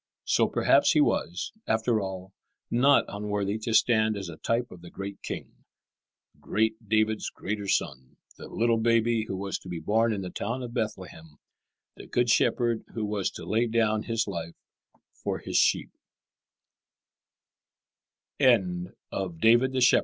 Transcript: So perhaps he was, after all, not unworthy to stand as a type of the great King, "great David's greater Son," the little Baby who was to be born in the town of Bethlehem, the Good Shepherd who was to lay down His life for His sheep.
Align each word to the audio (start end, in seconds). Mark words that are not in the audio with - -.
So 0.25 0.47
perhaps 0.47 0.93
he 0.93 0.99
was, 1.01 1.53
after 1.67 2.01
all, 2.01 2.33
not 2.71 3.05
unworthy 3.07 3.59
to 3.59 3.73
stand 3.75 4.17
as 4.17 4.29
a 4.29 4.37
type 4.37 4.71
of 4.71 4.81
the 4.81 4.89
great 4.89 5.21
King, 5.21 5.63
"great 6.39 6.89
David's 6.89 7.29
greater 7.29 7.67
Son," 7.67 8.17
the 8.35 8.47
little 8.47 8.79
Baby 8.79 9.25
who 9.25 9.37
was 9.37 9.59
to 9.59 9.69
be 9.69 9.77
born 9.77 10.11
in 10.11 10.21
the 10.23 10.31
town 10.31 10.63
of 10.63 10.73
Bethlehem, 10.73 11.37
the 11.97 12.07
Good 12.07 12.31
Shepherd 12.31 12.83
who 12.95 13.05
was 13.05 13.29
to 13.29 13.45
lay 13.45 13.67
down 13.67 14.01
His 14.01 14.27
life 14.27 14.55
for 15.13 15.37
His 15.37 15.57
sheep. 15.57 15.91